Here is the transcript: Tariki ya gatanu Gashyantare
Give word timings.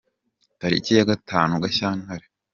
Tariki 0.59 0.91
ya 0.97 1.07
gatanu 1.11 1.53
Gashyantare 1.63 2.25